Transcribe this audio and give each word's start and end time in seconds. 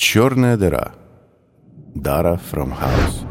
Черная 0.00 0.56
дыра. 0.56 0.94
Дара 1.96 2.40
from 2.52 2.70
House. 2.70 3.26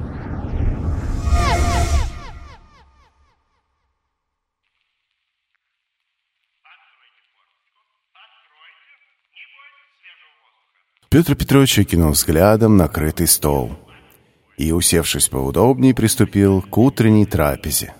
Петр 11.09 11.35
Петрович 11.35 11.79
окинул 11.79 12.11
взглядом 12.11 12.75
накрытый 12.75 13.27
стол 13.27 13.71
и, 14.57 14.73
усевшись 14.73 15.29
поудобнее, 15.29 15.95
приступил 15.95 16.61
к 16.61 16.77
утренней 16.77 17.25
трапезе. 17.25 17.93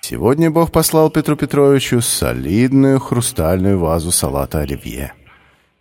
Сегодня 0.00 0.48
Бог 0.48 0.70
послал 0.70 1.10
Петру 1.10 1.34
Петровичу 1.34 2.00
солидную 2.00 3.00
хрустальную 3.00 3.80
вазу 3.80 4.12
салата 4.12 4.60
оливье, 4.60 5.12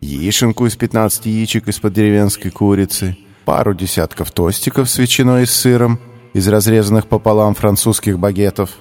яишенку 0.04 0.66
из 0.66 0.76
15 0.76 1.26
яичек 1.26 1.68
из-под 1.68 1.94
деревенской 1.94 2.52
курицы, 2.52 3.18
пару 3.46 3.74
десятков 3.74 4.32
тостиков 4.32 4.90
с 4.90 4.98
ветчиной 4.98 5.44
и 5.44 5.46
сыром 5.46 6.00
из 6.34 6.48
разрезанных 6.48 7.08
пополам 7.08 7.56
французских 7.56 8.20
багетов 8.20 8.72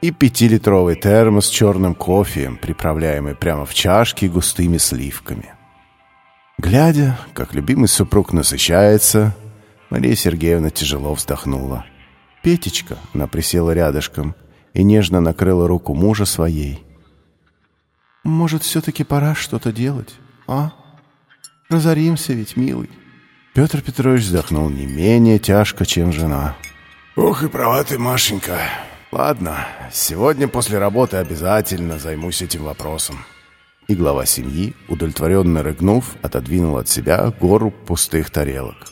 и 0.00 0.10
пятилитровый 0.10 0.96
термос 0.96 1.46
с 1.46 1.50
черным 1.50 1.94
кофеем, 1.94 2.56
приправляемый 2.56 3.34
прямо 3.34 3.64
в 3.64 3.74
чашке 3.74 4.28
густыми 4.28 4.78
сливками. 4.78 5.54
Глядя, 6.58 7.18
как 7.34 7.54
любимый 7.54 7.88
супруг 7.88 8.32
насыщается, 8.32 9.34
Мария 9.90 10.14
Сергеевна 10.14 10.70
тяжело 10.70 11.14
вздохнула. 11.14 11.84
«Петечка»,— 12.42 12.98
она 13.14 13.26
присела 13.26 13.72
рядышком 13.72 14.34
и 14.74 14.82
нежно 14.82 15.20
накрыла 15.20 15.68
руку 15.68 15.94
мужа 15.94 16.24
своей. 16.24 16.84
«Может, 18.24 18.62
все-таки 18.62 19.04
пора 19.04 19.34
что-то 19.34 19.72
делать, 19.72 20.14
а? 20.52 20.72
Разоримся 21.68 22.32
ведь, 22.32 22.56
милый». 22.56 22.90
Петр 23.54 23.80
Петрович 23.80 24.22
вздохнул 24.22 24.68
не 24.70 24.86
менее 24.86 25.38
тяжко, 25.38 25.84
чем 25.84 26.12
жена. 26.12 26.56
«Ох 27.16 27.42
и 27.42 27.48
права 27.48 27.84
ты, 27.84 27.98
Машенька. 27.98 28.58
Ладно, 29.10 29.66
сегодня 29.92 30.48
после 30.48 30.78
работы 30.78 31.18
обязательно 31.18 31.98
займусь 31.98 32.40
этим 32.40 32.64
вопросом 32.64 33.18
и 33.88 33.94
глава 33.94 34.26
семьи, 34.26 34.74
удовлетворенно 34.88 35.62
рыгнув, 35.62 36.16
отодвинул 36.22 36.78
от 36.78 36.88
себя 36.88 37.30
гору 37.40 37.70
пустых 37.70 38.30
тарелок. 38.30 38.91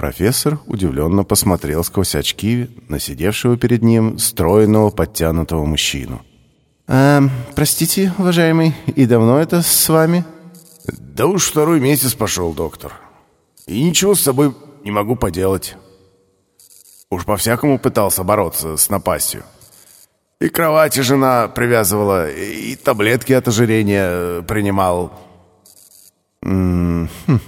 Профессор 0.00 0.58
удивленно 0.66 1.24
посмотрел 1.24 1.84
сквозь 1.84 2.14
очки 2.14 2.70
на 2.88 2.98
сидевшего 2.98 3.58
перед 3.58 3.82
ним 3.82 4.18
стройного 4.18 4.88
подтянутого 4.88 5.66
мужчину. 5.66 6.22
«А, 6.88 7.20
простите, 7.54 8.14
уважаемый, 8.16 8.74
и 8.86 9.04
давно 9.04 9.38
это 9.38 9.60
с 9.60 9.88
вами?» 9.90 10.24
«Да 10.86 11.26
уж 11.26 11.44
второй 11.50 11.80
месяц 11.80 12.14
пошел, 12.14 12.54
доктор. 12.54 12.94
И 13.66 13.82
ничего 13.84 14.14
с 14.14 14.22
собой 14.22 14.54
не 14.84 14.90
могу 14.90 15.16
поделать. 15.16 15.76
Уж 17.10 17.26
по-всякому 17.26 17.78
пытался 17.78 18.24
бороться 18.24 18.78
с 18.78 18.88
напастью. 18.88 19.42
И 20.40 20.48
кровати 20.48 21.00
жена 21.00 21.46
привязывала, 21.48 22.30
и 22.30 22.74
таблетки 22.74 23.34
от 23.34 23.48
ожирения 23.48 24.40
принимал. 24.40 25.12
М 26.42 27.04
-м 27.04 27.08
-хм. 27.26 27.40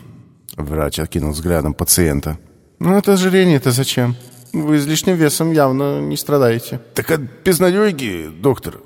Врач 0.56 0.98
окинул 0.98 1.33
взглядом 1.33 1.75
пациента. 1.75 2.39
«Ну, 2.78 2.97
это 2.97 3.12
ожирение-то 3.12 3.70
зачем? 3.70 4.17
Вы 4.53 4.77
излишним 4.77 5.17
весом 5.17 5.53
явно 5.53 6.00
не 6.00 6.17
страдаете». 6.17 6.81
«Так 6.95 7.11
от 7.11 7.20
безнадеги, 7.45 8.28
доктор. 8.41 8.80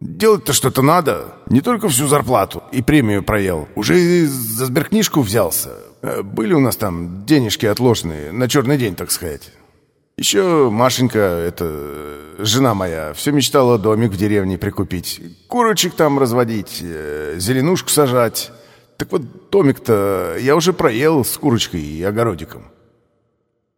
Делать-то 0.00 0.52
что-то 0.52 0.82
надо. 0.82 1.34
Не 1.46 1.60
только 1.60 1.88
всю 1.88 2.06
зарплату 2.06 2.62
и 2.72 2.80
премию 2.80 3.22
проел. 3.22 3.68
Уже 3.74 4.26
за 4.26 4.66
сберкнижку 4.66 5.20
взялся. 5.20 5.70
Э, 6.00 6.22
были 6.22 6.54
у 6.54 6.60
нас 6.60 6.76
там 6.76 7.26
денежки 7.26 7.66
отложенные, 7.66 8.32
на 8.32 8.48
черный 8.48 8.78
день, 8.78 8.94
так 8.94 9.10
сказать. 9.10 9.50
Еще 10.16 10.70
Машенька, 10.70 11.18
это 11.18 12.36
жена 12.38 12.74
моя, 12.74 13.12
все 13.14 13.32
мечтала 13.32 13.78
домик 13.78 14.12
в 14.12 14.16
деревне 14.16 14.58
прикупить. 14.58 15.20
Курочек 15.48 15.94
там 15.94 16.18
разводить, 16.18 16.80
э, 16.82 17.36
зеленушку 17.38 17.90
сажать. 17.90 18.52
Так 19.00 19.12
вот, 19.12 19.50
домик-то 19.50 20.36
я 20.38 20.54
уже 20.54 20.74
проел 20.74 21.24
с 21.24 21.38
курочкой 21.38 21.80
и 21.80 22.02
огородиком. 22.02 22.64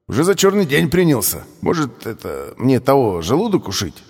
Уже 0.09 0.25
за 0.25 0.35
черный 0.35 0.67
день 0.67 0.91
принялся. 0.91 1.45
Может, 1.61 2.09
это 2.09 2.55
мне 2.57 2.81
того 2.81 3.23
желудок 3.23 3.69
ушить? 3.69 4.03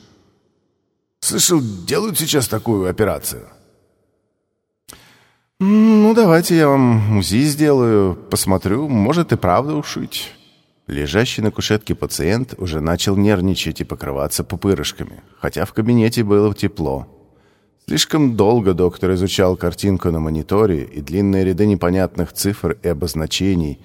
Слышал, 1.21 1.61
делают 1.61 2.19
сейчас 2.19 2.49
такую 2.49 2.89
операцию. 2.89 3.47
«Ну, 5.61 6.15
давайте 6.15 6.57
я 6.57 6.69
вам 6.69 7.19
УЗИ 7.19 7.45
сделаю, 7.45 8.15
посмотрю, 8.15 8.89
может 8.89 9.33
и 9.33 9.37
правда 9.37 9.75
ушить». 9.75 10.33
Лежащий 10.87 11.43
на 11.43 11.51
кушетке 11.51 11.95
пациент 11.95 12.55
уже 12.57 12.81
начал 12.81 13.17
нервничать 13.17 13.83
и 13.83 13.85
покрываться 13.85 14.45
пупырышками, 14.45 15.23
хотя 15.39 15.67
в 15.67 15.75
кабинете 15.75 16.25
было 16.25 16.55
тепло. 16.55 17.07
Слишком 17.93 18.37
долго 18.37 18.73
доктор 18.73 19.13
изучал 19.13 19.55
картинку 19.55 20.11
на 20.11 20.19
мониторе 20.19 20.83
и 20.85 21.03
длинные 21.03 21.45
ряды 21.45 21.67
непонятных 21.67 22.33
цифр 22.33 22.79
и 22.83 22.89
обозначений, 22.89 23.81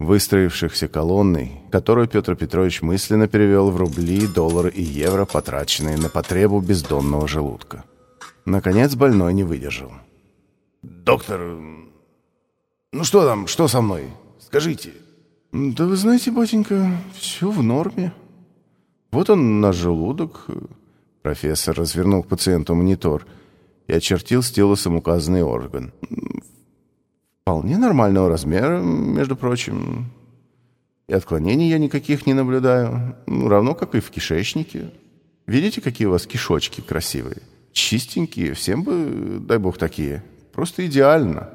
выстроившихся 0.00 0.88
колонной, 0.88 1.62
которую 1.70 2.08
Петр 2.08 2.34
Петрович 2.34 2.82
мысленно 2.82 3.28
перевел 3.28 3.70
в 3.70 3.76
рубли, 3.76 4.26
доллары 4.26 4.70
и 4.70 4.82
евро, 4.82 5.24
потраченные 5.24 5.96
на 5.96 6.08
потребу 6.08 6.60
бездонного 6.60 7.28
желудка. 7.28 7.84
Наконец 8.44 8.96
больной 8.96 9.32
не 9.32 9.44
выдержал. 9.44 9.92
«Доктор, 10.82 11.40
ну 12.92 13.04
что 13.04 13.24
там, 13.24 13.46
что 13.46 13.68
со 13.68 13.80
мной? 13.80 14.08
Скажите». 14.40 14.90
«Да 15.52 15.86
вы 15.86 15.94
знаете, 15.94 16.32
батенька, 16.32 16.90
все 17.16 17.48
в 17.48 17.62
норме. 17.62 18.12
Вот 19.12 19.30
он 19.30 19.60
наш 19.60 19.76
желудок». 19.76 20.46
Профессор 21.22 21.76
развернул 21.76 22.24
к 22.24 22.26
пациенту 22.26 22.74
монитор 22.74 23.24
и 23.86 23.92
очертил 23.92 24.42
стилусом 24.42 24.96
указанный 24.96 25.42
орган. 25.42 25.92
«Вполне 27.42 27.76
нормального 27.76 28.28
размера, 28.28 28.80
между 28.80 29.36
прочим. 29.36 30.10
И 31.06 31.12
отклонений 31.12 31.68
я 31.68 31.78
никаких 31.78 32.26
не 32.26 32.32
наблюдаю. 32.32 33.16
Ну, 33.26 33.48
равно 33.48 33.74
как 33.74 33.94
и 33.94 34.00
в 34.00 34.10
кишечнике. 34.10 34.90
Видите, 35.46 35.80
какие 35.80 36.06
у 36.06 36.12
вас 36.12 36.26
кишочки 36.26 36.80
красивые? 36.80 37.42
Чистенькие, 37.72 38.54
всем 38.54 38.82
бы, 38.82 39.38
дай 39.40 39.58
бог, 39.58 39.78
такие». 39.78 40.22
Просто 40.54 40.86
идеально. 40.86 41.50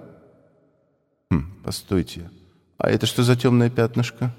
Хм, 1.31 1.53
постойте. 1.63 2.29
А 2.78 2.89
это 2.89 3.06
что 3.06 3.23
за 3.23 3.38
темное 3.38 3.69
пятнышко? 3.69 4.35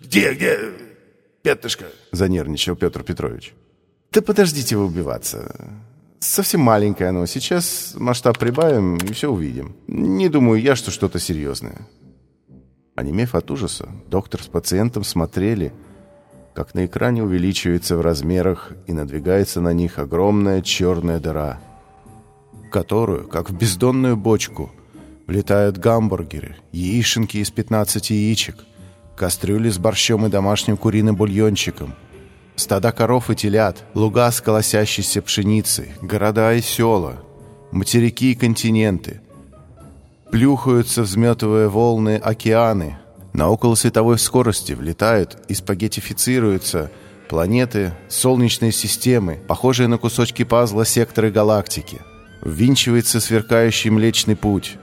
Где, 0.00 0.32
где 0.32 0.58
пятнышко? 1.42 1.86
Занервничал 2.12 2.76
Петр 2.76 3.02
Петрович. 3.02 3.52
Да 4.12 4.22
подождите 4.22 4.76
вы 4.76 4.86
убиваться. 4.86 5.72
Совсем 6.24 6.60
маленькое 6.60 7.10
оно. 7.10 7.26
Сейчас 7.26 7.94
масштаб 7.96 8.38
прибавим 8.38 8.96
и 8.96 9.12
все 9.12 9.30
увидим. 9.30 9.76
Не 9.86 10.28
думаю 10.28 10.60
я, 10.60 10.74
что 10.74 10.90
что-то 10.90 11.18
серьезное. 11.18 11.86
Онемев 12.96 13.34
от 13.34 13.50
ужаса, 13.50 13.88
доктор 14.08 14.42
с 14.42 14.46
пациентом 14.46 15.04
смотрели, 15.04 15.72
как 16.54 16.74
на 16.74 16.86
экране 16.86 17.22
увеличивается 17.22 17.96
в 17.96 18.00
размерах 18.00 18.72
и 18.86 18.92
надвигается 18.92 19.60
на 19.60 19.72
них 19.72 19.98
огромная 19.98 20.62
черная 20.62 21.20
дыра— 21.20 21.60
которую, 22.74 23.28
как 23.28 23.50
в 23.50 23.56
бездонную 23.56 24.16
бочку, 24.16 24.68
влетают 25.28 25.78
гамбургеры, 25.78 26.56
яишенки 26.72 27.36
из 27.36 27.52
15 27.52 28.10
яичек, 28.10 28.56
кастрюли 29.14 29.70
с 29.70 29.78
борщом 29.78 30.26
и 30.26 30.28
домашним 30.28 30.76
куриным 30.76 31.14
бульончиком, 31.14 31.94
стада 32.56 32.92
коров 32.92 33.30
и 33.30 33.34
телят, 33.34 33.84
луга 33.94 34.30
с 34.30 34.40
колосящейся 34.40 35.22
пшеницей, 35.22 35.92
города 36.02 36.54
и 36.54 36.60
села, 36.60 37.16
материки 37.70 38.32
и 38.32 38.34
континенты. 38.34 39.20
Плюхаются, 40.30 41.02
взметывая 41.02 41.68
волны, 41.68 42.16
океаны. 42.16 42.98
На 43.32 43.48
околосветовой 43.48 44.18
скорости 44.18 44.72
влетают 44.72 45.38
и 45.48 45.54
спагетифицируются 45.54 46.90
планеты, 47.28 47.92
солнечные 48.08 48.72
системы, 48.72 49.40
похожие 49.48 49.88
на 49.88 49.98
кусочки 49.98 50.44
пазла 50.44 50.84
секторы 50.84 51.30
галактики– 51.30 52.00
ввинчивается 52.44 53.20
сверкающий 53.20 53.90
Млечный 53.90 54.36
Путь. 54.36 54.76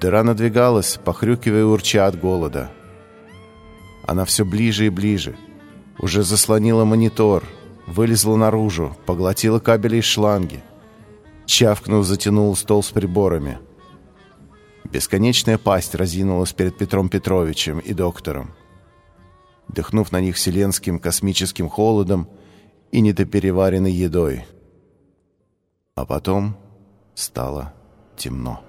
Дыра 0.00 0.22
надвигалась, 0.22 0.98
похрюкивая 1.02 1.60
и 1.60 1.64
урча 1.64 2.06
от 2.06 2.20
голода. 2.20 2.70
Она 4.06 4.24
все 4.24 4.44
ближе 4.44 4.86
и 4.86 4.90
ближе. 4.90 5.36
Уже 5.98 6.22
заслонила 6.22 6.84
монитор, 6.84 7.44
вылезла 7.86 8.36
наружу, 8.36 8.96
поглотила 9.06 9.58
кабели 9.58 9.96
и 9.96 10.00
шланги. 10.00 10.62
Чавкнув, 11.46 12.06
затянул 12.06 12.54
стол 12.56 12.82
с 12.82 12.90
приборами. 12.90 13.58
Бесконечная 14.84 15.58
пасть 15.58 15.94
разинулась 15.94 16.52
перед 16.52 16.78
Петром 16.78 17.08
Петровичем 17.08 17.78
и 17.78 17.92
доктором. 17.92 18.54
дыхнув 19.68 20.12
на 20.12 20.20
них 20.20 20.36
вселенским 20.36 20.98
космическим 20.98 21.68
холодом 21.68 22.26
и 22.90 23.02
недопереваренной 23.02 23.92
едой. 23.92 24.46
А 25.94 26.06
потом 26.06 26.56
стало 27.14 27.74
темно. 28.16 28.67